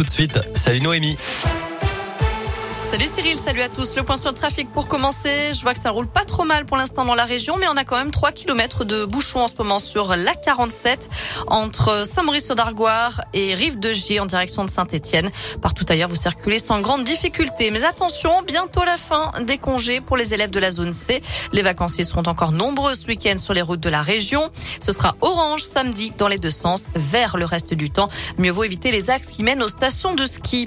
[0.00, 0.40] tout de suite.
[0.54, 1.18] Salut Noémie.
[2.82, 3.94] Salut Cyril, salut à tous.
[3.94, 5.52] Le point sur le trafic pour commencer.
[5.54, 7.76] Je vois que ça roule pas trop mal pour l'instant dans la région, mais on
[7.76, 11.08] a quand même 3 km de bouchons en ce moment sur la 47
[11.46, 15.30] entre Saint-Maurice-sur-Dargoire et Rive-de-Gier en direction de Saint-Étienne.
[15.62, 17.70] Partout ailleurs, vous circulez sans grande difficulté.
[17.70, 21.22] Mais attention, bientôt la fin des congés pour les élèves de la zone C.
[21.52, 24.50] Les vacanciers seront encore nombreux ce week-end sur les routes de la région.
[24.80, 28.08] Ce sera orange samedi dans les deux sens, vers le reste du temps.
[28.38, 30.66] Mieux vaut éviter les axes qui mènent aux stations de ski.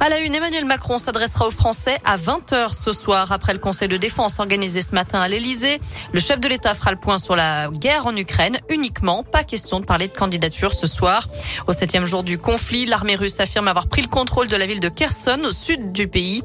[0.00, 3.96] À la une, Emmanuel Macron s'adressera Français à 20h ce soir après le Conseil de
[3.96, 5.80] défense organisé ce matin à l'Elysée.
[6.12, 9.22] Le chef de l'État fera le point sur la guerre en Ukraine uniquement.
[9.22, 11.28] Pas question de parler de candidature ce soir.
[11.66, 14.80] Au septième jour du conflit, l'armée russe affirme avoir pris le contrôle de la ville
[14.80, 16.42] de Kherson au sud du pays.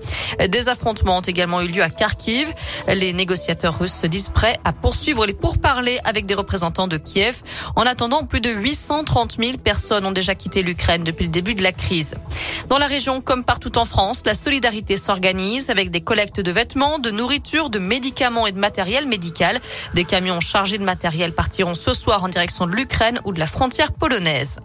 [0.47, 2.53] Des affrontements ont également eu lieu à Kharkiv.
[2.87, 7.41] Les négociateurs russes se disent prêts à poursuivre les pourparlers avec des représentants de Kiev.
[7.75, 11.63] En attendant, plus de 830 000 personnes ont déjà quitté l'Ukraine depuis le début de
[11.63, 12.15] la crise.
[12.69, 16.99] Dans la région, comme partout en France, la solidarité s'organise avec des collectes de vêtements,
[16.99, 19.60] de nourriture, de médicaments et de matériel médical.
[19.93, 23.48] Des camions chargés de matériel partiront ce soir en direction de l'Ukraine ou de la
[23.48, 24.57] frontière polonaise.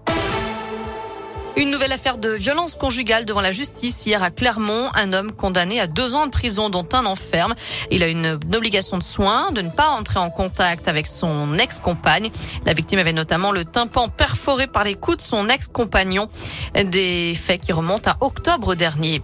[1.56, 4.89] Une nouvelle affaire de violence conjugale devant la justice hier à Clermont.
[4.95, 7.55] Un homme condamné à deux ans de prison dont un enferme.
[7.91, 12.31] Il a une, obligation de soins, de ne pas entrer en contact avec son ex-compagne.
[12.65, 16.28] La victime avait notamment le tympan perforé par les coups de son ex-compagnon.
[16.83, 19.20] Des faits qui remontent à octobre dernier.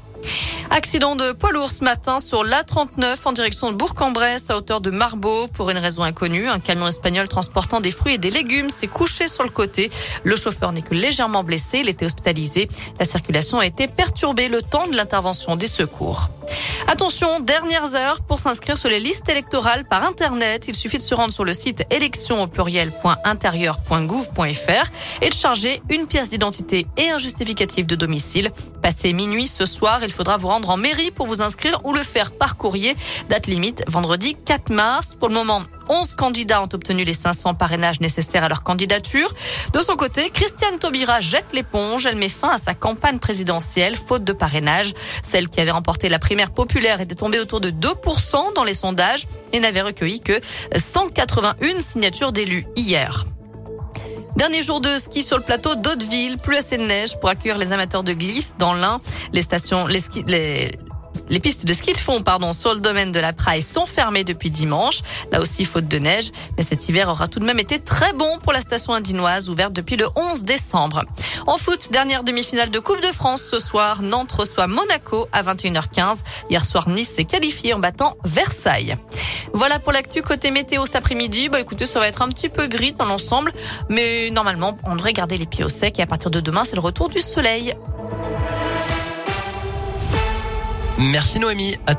[0.77, 4.91] Accident de poids lourd ce matin sur l'A39 en direction de Bourg-en-Bresse à hauteur de
[4.91, 5.49] Marbeau.
[5.49, 9.27] Pour une raison inconnue, un camion espagnol transportant des fruits et des légumes s'est couché
[9.27, 9.91] sur le côté.
[10.23, 11.79] Le chauffeur n'est que légèrement blessé.
[11.79, 12.69] Il était hospitalisé.
[13.01, 16.29] La circulation a été perturbée le temps de l'intervention des secours.
[16.89, 20.67] Attention, dernières heures pour s'inscrire sur les listes électorales par Internet.
[20.69, 24.91] Il suffit de se rendre sur le site élection au pluriel.intérieur.gouv.fr
[25.23, 28.53] et de charger une pièce d'identité et un justificatif de domicile.
[28.83, 32.03] Passé minuit ce soir, il faudra vous rendre en mairie pour vous inscrire ou le
[32.03, 32.97] faire par courrier.
[33.28, 35.14] Date limite vendredi 4 mars.
[35.14, 39.33] Pour le moment, 11 candidats ont obtenu les 500 parrainages nécessaires à leur candidature.
[39.73, 42.07] De son côté, Christiane Taubira jette l'éponge.
[42.07, 44.95] Elle met fin à sa campagne présidentielle, faute de parrainage.
[45.23, 49.27] Celle qui avait remporté la primaire populaire était tombée autour de 2% dans les sondages
[49.52, 50.41] et n'avait recueilli que
[50.74, 53.24] 181 signatures d'élus hier.
[54.36, 57.73] Dernier jour de ski sur le plateau d'Hauteville, plus assez de neige pour accueillir les
[57.73, 59.01] amateurs de glisse dans l'Ain.
[59.33, 60.73] Les stations, les, ski, les
[61.29, 64.25] les pistes de ski de fond pardon, sur le domaine de la Praille sont fermées
[64.25, 65.01] depuis dimanche.
[65.33, 66.31] Là aussi, faute de neige.
[66.57, 69.73] Mais cet hiver aura tout de même été très bon pour la station indinoise, ouverte
[69.73, 71.05] depuis le 11 décembre.
[71.47, 74.03] En foot, dernière demi-finale de Coupe de France ce soir.
[74.03, 76.23] Nantes reçoit Monaco à 21h15.
[76.51, 78.97] Hier soir, Nice s'est qualifié en battant Versailles.
[79.53, 81.48] Voilà pour l'actu côté météo cet après-midi.
[81.48, 83.53] Bah écoutez, ça va être un petit peu gris dans l'ensemble,
[83.89, 86.77] mais normalement, on devrait garder les pieds au sec et à partir de demain, c'est
[86.77, 87.75] le retour du soleil.
[90.98, 91.77] Merci Noémie.